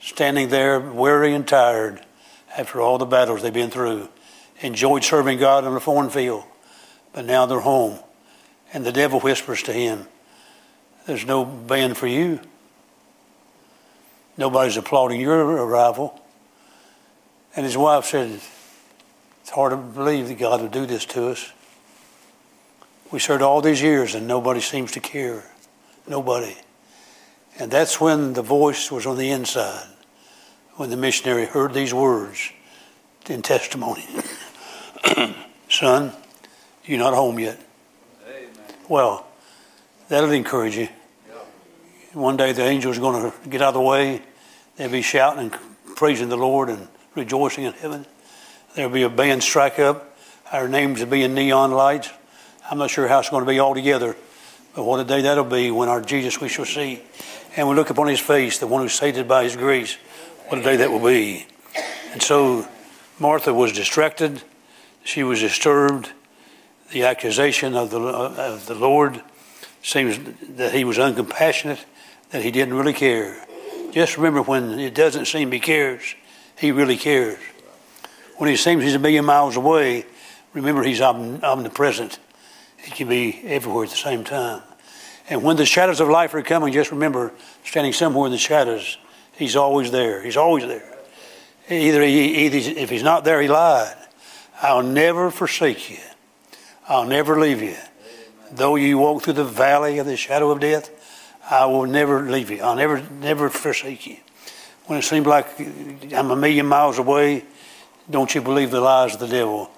[0.00, 2.04] standing there weary and tired
[2.56, 4.08] after all the battles they've been through,
[4.60, 6.44] enjoyed serving God on a foreign field,
[7.12, 7.98] but now they're home.
[8.72, 10.06] And the devil whispers to him,
[11.06, 12.40] There's no band for you.
[14.36, 16.20] Nobody's applauding your arrival.
[17.54, 18.40] And his wife said,
[19.42, 21.52] It's hard to believe that God would do this to us.
[23.10, 25.44] We served all these years and nobody seems to care.
[26.06, 26.56] Nobody.
[27.58, 29.86] And that's when the voice was on the inside,
[30.76, 32.52] when the missionary heard these words
[33.28, 34.06] in testimony
[35.68, 36.12] Son,
[36.84, 37.60] you're not home yet.
[38.26, 38.50] Amen.
[38.88, 39.26] Well,
[40.12, 40.88] that'll encourage you.
[42.12, 44.20] One day the angels are going to get out of the way.
[44.76, 48.04] They'll be shouting and praising the Lord and rejoicing in heaven.
[48.74, 50.14] There'll be a band strike up.
[50.52, 52.10] Our names will be in neon lights.
[52.70, 54.14] I'm not sure how it's going to be all together,
[54.74, 57.02] but what a day that'll be when our Jesus we shall see.
[57.56, 59.96] And we look upon his face, the one who's saved by his grace.
[60.48, 61.46] What a day that will be.
[62.12, 62.68] And so
[63.18, 64.42] Martha was distracted.
[65.04, 66.12] She was disturbed.
[66.90, 69.22] The accusation of the, of the Lord
[69.82, 70.18] seems
[70.56, 71.84] that he was uncompassionate,
[72.30, 73.44] that he didn't really care.
[73.92, 76.14] Just remember when it doesn't seem he cares,
[76.56, 77.38] he really cares.
[78.36, 80.06] When he seems he's a million miles away,
[80.54, 82.18] remember he's omnipresent.
[82.78, 84.62] He can be everywhere at the same time.
[85.28, 87.32] And when the shadows of life are coming, just remember
[87.64, 88.98] standing somewhere in the shadows,
[89.34, 90.22] he's always there.
[90.22, 90.88] He's always there.
[91.68, 93.96] Either, he, either if he's not there, he lied.
[94.60, 95.98] I'll never forsake you.
[96.88, 97.76] I'll never leave you.
[98.52, 100.90] Though you walk through the valley of the shadow of death,
[101.50, 102.62] I will never leave you.
[102.62, 104.16] I'll never, never forsake you.
[104.86, 105.46] When it seems like
[106.12, 107.44] I'm a million miles away,
[108.10, 109.70] don't you believe the lies of the devil.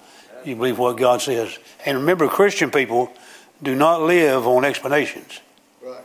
[0.45, 1.59] You believe what God says.
[1.87, 3.13] And remember, Christian people
[3.63, 5.41] do not live on explanations.
[5.83, 6.05] Right.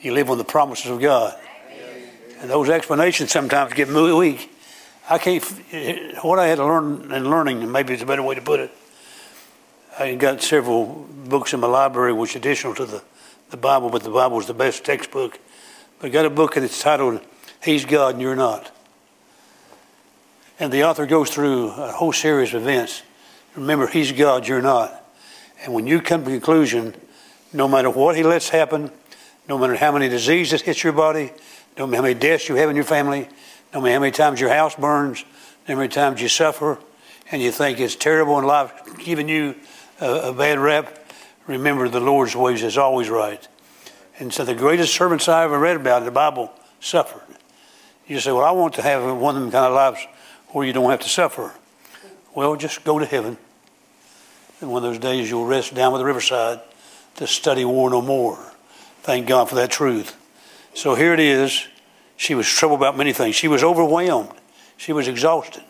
[0.00, 1.38] You live on the promises of God.
[2.40, 4.50] And those explanations sometimes get me weak.
[5.08, 5.44] I can't,
[6.22, 8.60] what I had to learn in learning, and maybe it's a better way to put
[8.60, 8.70] it,
[9.98, 13.02] I got several books in my library which are additional to the,
[13.50, 15.38] the Bible, but the Bible is the best textbook.
[16.00, 17.20] But I got a book that's titled,
[17.62, 18.74] He's God and You're Not.
[20.58, 23.02] And the author goes through a whole series of events.
[23.54, 25.04] Remember, He's God, you're not.
[25.62, 26.94] And when you come to conclusion,
[27.52, 28.90] no matter what He lets happen,
[29.46, 31.32] no matter how many diseases hit your body,
[31.76, 33.28] no matter how many deaths you have in your family,
[33.74, 35.24] no matter how many times your house burns,
[35.68, 36.78] no matter how many times you suffer,
[37.30, 39.54] and you think it's terrible and life giving you
[40.02, 41.10] a, a bad rep,
[41.46, 43.46] remember the Lord's ways is always right.
[44.18, 47.22] And so the greatest servants I ever read about in the Bible suffered.
[48.06, 50.06] You say, well, I want to have one of them kind of lives
[50.48, 51.54] where you don't have to suffer.
[52.34, 53.38] Well, just go to heaven.
[54.60, 56.60] And one of those days you'll rest down by the riverside
[57.16, 58.38] to study war no more.
[59.02, 60.16] Thank God for that truth.
[60.74, 61.66] So here it is.
[62.16, 63.34] She was troubled about many things.
[63.34, 64.32] She was overwhelmed.
[64.76, 65.64] She was exhausted.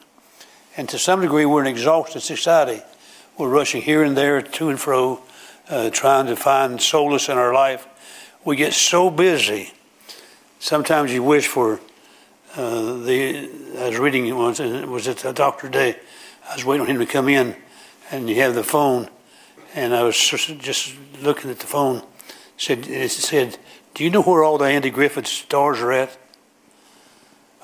[0.76, 2.82] And to some degree, we're an exhausted society.
[3.38, 5.20] We're rushing here and there, to and fro,
[5.70, 7.86] uh, trying to find solace in our life.
[8.44, 9.72] We get so busy.
[10.58, 11.80] Sometimes you wish for
[12.56, 13.48] uh, the.
[13.78, 15.96] I was reading it once, and it was at the doctor day.
[16.48, 17.56] I was waiting on him to come in,
[18.10, 19.08] and you have the phone,
[19.74, 22.02] and I was just looking at the phone.
[22.58, 23.56] Said it said,
[23.94, 26.18] "Do you know where all the Andy Griffith stars are at?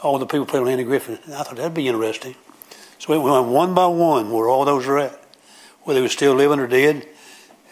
[0.03, 2.37] All the people playing on Andy Griffith." And I thought that'd be interesting.
[2.99, 5.28] So we went one by one where all those are at,
[5.89, 7.09] whether they were still living or dead,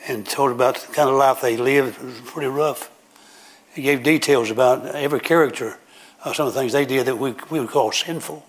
[0.09, 1.98] and told about the kind of life they lived.
[1.98, 2.90] It was pretty rough.
[3.74, 5.76] He gave details about every character
[6.24, 8.42] of some of the things they did that we, we would call sinful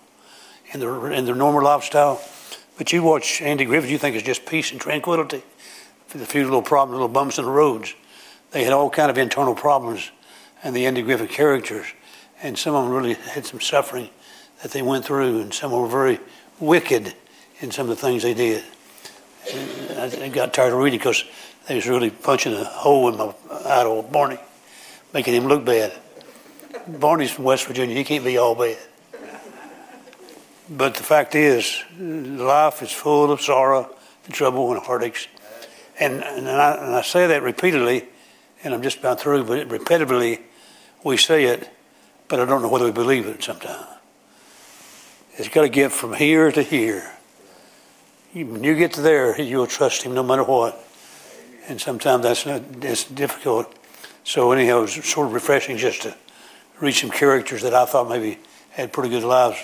[0.72, 2.18] in their in their normal lifestyle.
[2.78, 5.42] But you watch Andy Griffith, you think it's just peace and tranquility.
[6.14, 7.94] A few little problems, little bumps in the roads.
[8.52, 10.10] They had all kind of internal problems,
[10.64, 11.84] and the Andy Griffith characters,
[12.42, 14.08] and some of them really had some suffering
[14.62, 16.20] that they went through, and some were very
[16.58, 17.12] wicked
[17.60, 18.64] in some of the things they did.
[19.50, 21.24] I got tired of reading because
[21.66, 23.32] they was really punching a hole in my
[23.66, 24.38] idol, Barney,
[25.14, 25.92] making him look bad.
[26.86, 27.94] Barney's from West Virginia.
[27.94, 28.78] He can't be all bad.
[30.70, 33.94] But the fact is, life is full of sorrow
[34.26, 35.28] and trouble and heartaches.
[35.98, 38.04] And, and, I, and I say that repeatedly,
[38.62, 40.40] and I'm just about through, but repetitively
[41.04, 41.68] we say it,
[42.28, 43.86] but I don't know whether we believe it sometimes.
[45.36, 47.17] It's got to get from here to here.
[48.32, 50.84] When you get there, you'll trust Him no matter what.
[51.68, 53.74] And sometimes that's not, that's difficult.
[54.24, 56.16] So anyhow, it was sort of refreshing just to
[56.80, 58.38] read some characters that I thought maybe
[58.70, 59.58] had pretty good lives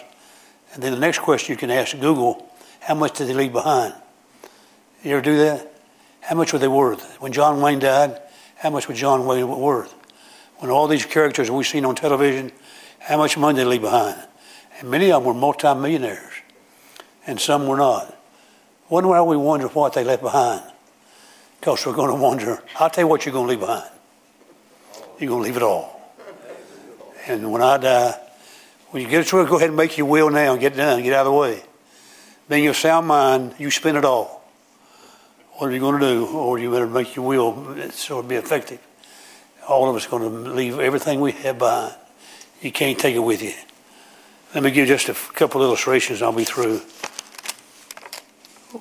[0.74, 2.50] and then the next question you can ask Google,
[2.80, 3.94] how much did they leave behind?
[5.04, 5.72] You ever do that?
[6.20, 7.20] How much were they worth?
[7.20, 8.20] When John Wayne died,
[8.56, 9.94] how much was John Wayne worth?
[10.58, 12.50] When all these characters we've seen on television,
[12.98, 14.20] how much money did they leave behind?
[14.80, 16.32] And many of them were multimillionaires,
[17.26, 18.18] and some were not.
[18.88, 20.62] Wonder why we wonder what they left behind.
[21.60, 23.90] Because we're going to wonder, I'll tell you what you're going to leave behind.
[25.18, 26.00] You're going to leave it all.
[27.26, 28.20] And when I die,
[28.94, 31.02] When you get a truck, go ahead and make your will now and get done,
[31.02, 31.60] get out of the way.
[32.48, 34.44] Being your sound mind, you spend it all.
[35.54, 36.26] What are you going to do?
[36.28, 38.78] Or you better make your will so it'll be effective.
[39.68, 41.96] All of us are going to leave everything we have behind.
[42.62, 43.54] You can't take it with you.
[44.54, 46.22] Let me give just a couple illustrations.
[46.22, 46.80] I'll be through.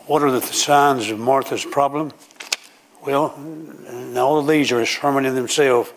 [0.08, 2.14] What are the signs of Martha's problem?
[3.06, 3.36] Well,
[4.18, 5.94] all of these are a sermon in themselves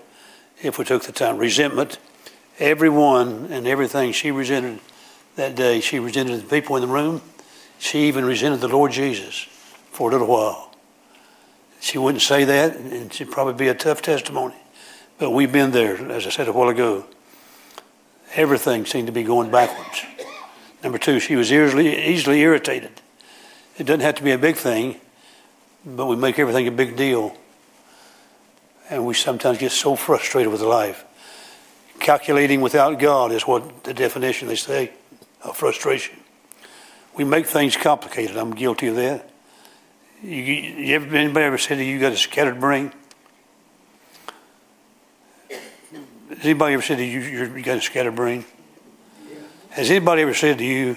[0.62, 1.38] if we took the time.
[1.38, 1.98] Resentment.
[2.58, 4.80] Everyone and everything she resented
[5.36, 5.80] that day.
[5.80, 7.22] She resented the people in the room.
[7.78, 9.46] She even resented the Lord Jesus
[9.92, 10.74] for a little while.
[11.80, 14.56] She wouldn't say that, and it'd probably be a tough testimony.
[15.18, 17.06] But we've been there, as I said a while ago.
[18.34, 20.04] Everything seemed to be going backwards.
[20.82, 23.00] Number two, she was easily, easily irritated.
[23.78, 24.96] It doesn't have to be a big thing,
[25.84, 27.36] but we make everything a big deal.
[28.88, 31.04] And we sometimes get so frustrated with life.
[31.98, 34.92] Calculating without God is what the definition they say
[35.42, 36.16] of frustration.
[37.16, 38.36] We make things complicated.
[38.36, 39.30] I'm guilty of that.
[40.22, 42.92] You, you ever, anybody ever said that you got a scattered brain?
[45.50, 48.44] Has anybody ever said that you, you got a scattered brain?
[49.70, 50.96] Has anybody ever said to you,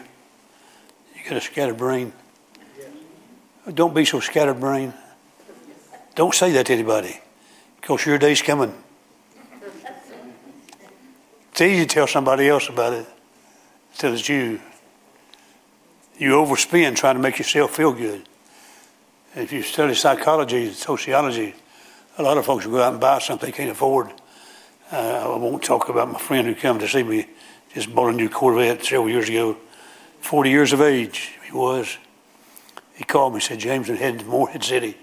[1.16, 2.14] you got a scattered brain?
[3.74, 4.94] Don't be so scattered brain.
[6.16, 7.20] Don't say that to anybody
[7.80, 8.74] because your day's coming.
[11.52, 13.06] It's easy to tell somebody else about it
[13.94, 14.60] until it's you.
[16.18, 18.28] You overspend trying to make yourself feel good.
[19.36, 21.54] If you study psychology and sociology,
[22.18, 24.12] a lot of folks will go out and buy something they can't afford.
[24.92, 27.28] Uh, I won't talk about my friend who came to see me,
[27.74, 29.56] just bought a new Corvette several years ago.
[30.22, 31.98] 40 years of age, he was.
[33.00, 34.98] He called me, and said, James, I'm heading to Morehead City.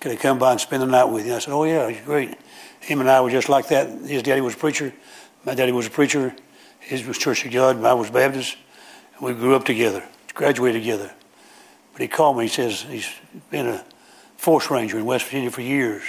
[0.00, 1.34] Could I come by and spend the night with you?
[1.34, 2.36] I said, Oh, yeah, he's great.
[2.80, 3.88] Him and I were just like that.
[3.88, 4.92] His daddy was a preacher.
[5.46, 6.36] My daddy was a preacher.
[6.80, 7.80] His was Church of God.
[7.80, 8.58] Mine was Baptist.
[9.18, 11.10] We grew up together, graduated together.
[11.94, 12.44] But he called me.
[12.44, 13.08] He says he's
[13.50, 13.82] been a
[14.36, 16.02] force ranger in West Virginia for years.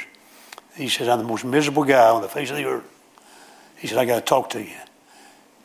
[0.75, 2.83] He said, I'm the most miserable guy on the face of the earth.
[3.77, 4.75] He said, I got to talk to you.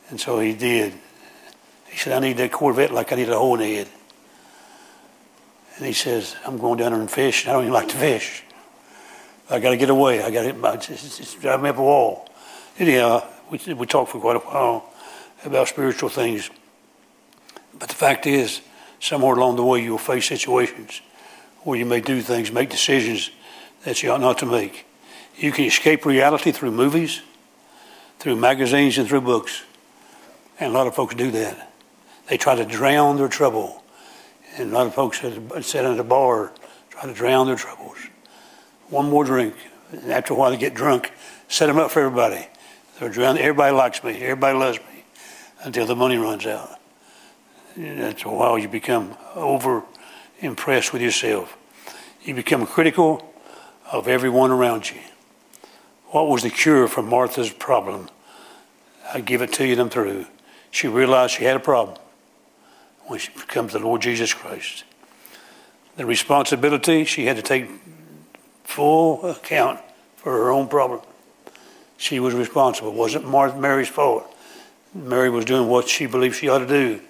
[0.08, 0.94] And so he did.
[1.90, 3.88] He said, I need that Corvette like I need a hole in the head.
[5.78, 7.44] And he says, I'm going down there and fish.
[7.44, 8.42] And I don't even like to fish.
[9.48, 10.22] I got to get away.
[10.22, 12.28] I got to, it's, it's driving me up a wall.
[12.78, 14.92] Anyhow, we, we talked for quite a while
[15.44, 16.50] about spiritual things.
[17.78, 18.60] But the fact is,
[18.98, 21.00] somewhere along the way, you'll face situations
[21.62, 23.30] where you may do things, make decisions
[23.84, 24.84] that you ought not to make.
[25.36, 27.22] You can escape reality through movies,
[28.18, 29.62] through magazines, and through books.
[30.58, 31.72] And a lot of folks do that.
[32.26, 33.84] They try to drown their trouble
[34.58, 36.52] and a lot of folks sit at a bar,
[36.90, 37.98] try to drown their troubles.
[38.90, 39.54] One more drink.
[39.92, 41.12] And after a while, they get drunk.
[41.48, 42.46] Set them up for everybody.
[42.98, 43.38] They're drowned.
[43.38, 44.20] Everybody likes me.
[44.22, 45.04] Everybody loves me
[45.62, 46.78] until the money runs out.
[47.76, 49.84] And after a while, you become over
[50.40, 51.56] impressed with yourself.
[52.22, 53.32] You become critical
[53.90, 55.00] of everyone around you.
[56.06, 58.08] What was the cure for Martha's problem?
[59.12, 60.26] I give it to you them through.
[60.70, 61.98] She realized she had a problem
[63.08, 64.84] when she becomes the Lord Jesus Christ.
[65.96, 67.68] The responsibility, she had to take
[68.64, 69.80] full account
[70.16, 71.00] for her own problem.
[71.96, 72.90] She was responsible.
[72.90, 74.32] It wasn't Mary's fault.
[74.94, 77.00] Mary was doing what she believed she ought to do.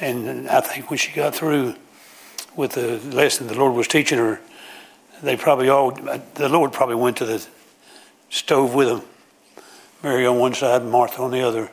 [0.00, 1.74] And I think when she got through
[2.56, 4.40] with the lesson the Lord was teaching her,
[5.22, 7.46] they probably all, the Lord probably went to the
[8.30, 9.02] stove with them.
[10.02, 11.70] Mary on one side and Martha on the other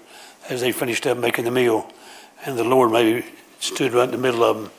[0.50, 1.92] as they finished up making the meal.
[2.46, 3.26] And the Lord maybe
[3.60, 4.72] stood right in the middle of them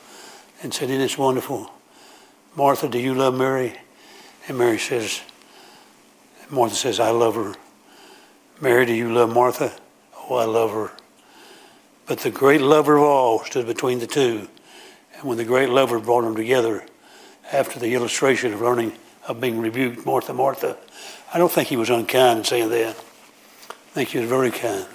[0.61, 1.71] and said, Isn't this wonderful?
[2.55, 3.77] Martha, do you love Mary?
[4.47, 5.21] And Mary says,
[6.49, 7.53] Martha says, I love her.
[8.61, 9.73] Mary, do you love Martha?
[10.29, 10.91] Oh, I love her.
[12.07, 14.47] But the great lover of all stood between the two.
[15.15, 16.85] And when the great lover brought them together,
[17.51, 18.93] after the illustration of learning
[19.27, 20.77] of being rebuked, Martha, Martha,
[21.33, 22.95] I don't think he was unkind in saying that.
[22.97, 24.85] I think he was very kind.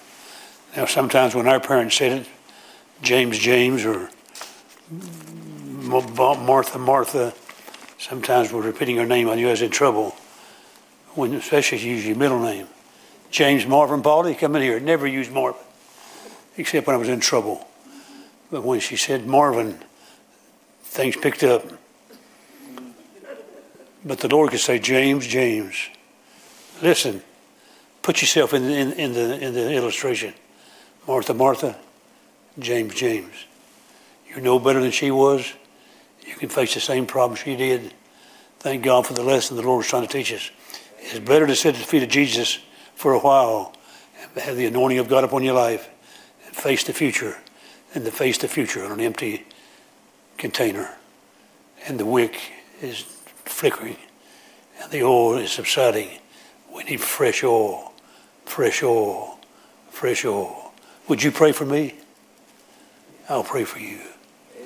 [0.77, 2.29] Now, sometimes when our parents said it,
[3.03, 4.09] James James or
[5.83, 7.35] Martha Martha.
[7.99, 9.29] Sometimes we're repeating her name.
[9.29, 10.15] I knew I was in trouble,
[11.15, 12.69] when, especially if you use your middle name.
[13.31, 14.79] James Marvin Baldy, come in here.
[14.79, 15.61] Never used Marvin,
[16.57, 17.67] except when I was in trouble.
[18.51, 19.79] But when she said Marvin,
[20.83, 21.65] things picked up.
[24.05, 25.89] But the Lord could say, James, James.
[26.83, 27.23] Listen,
[28.03, 30.35] put yourself in, in, in the, in the illustration.
[31.07, 31.77] Martha, Martha,
[32.59, 33.47] James James.
[34.29, 35.53] you know better than she was.
[36.27, 37.95] You can face the same problem she did.
[38.59, 40.51] Thank God for the lesson the Lord is trying to teach us.
[40.99, 42.59] It's better to sit at the feet of Jesus
[42.95, 43.75] for a while
[44.21, 45.89] and have the anointing of God upon your life
[46.47, 47.39] and face the future
[47.95, 49.47] And to face the future on an empty
[50.39, 50.97] container.
[51.87, 52.41] And the wick
[52.81, 53.03] is
[53.45, 53.97] flickering
[54.81, 56.19] and the oil is subsiding.
[56.75, 57.93] We need fresh oil,
[58.45, 59.39] fresh oil,
[59.91, 60.73] fresh oil.
[61.09, 61.95] Would you pray for me?
[63.33, 64.12] I'll pray for you.